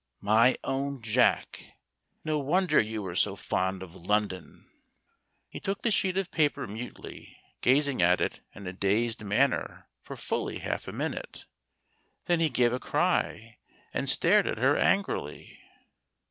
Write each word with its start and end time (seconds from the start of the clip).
'My 0.33 0.57
own 0.63 0.99
dear 0.99 1.13
Tack!' 1.21 1.77
No 2.25 2.39
wonder 2.39 2.79
you 2.81 3.03
were 3.03 3.13
so 3.13 3.35
fond 3.35 3.83
of 3.83 3.91
Lon¬ 3.91 4.29
don!" 4.29 4.67
He 5.51 5.59
took 5.59 5.83
the 5.83 5.91
sheet 5.91 6.17
of 6.17 6.31
paper 6.31 6.65
mutely, 6.65 7.37
gazing 7.61 8.01
at 8.01 8.19
it 8.19 8.41
in 8.55 8.65
a 8.65 8.73
dazed 8.73 9.23
manner 9.23 9.87
for 10.01 10.15
fully 10.17 10.57
half 10.57 10.87
a 10.87 10.91
minute. 10.91 11.45
Then 12.25 12.39
he 12.39 12.49
gave 12.49 12.73
a 12.73 12.79
cry 12.79 13.59
and 13.93 14.09
stared 14.09 14.47
at 14.47 14.57
her 14.57 14.75
angrily. 14.75 15.59